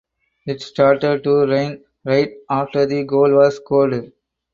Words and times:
It 0.47 0.63
started 0.63 1.23
to 1.25 1.45
rain 1.45 1.83
right 2.03 2.31
after 2.49 2.87
the 2.87 3.03
goal 3.03 3.33
was 3.35 3.57
scored. 3.57 4.11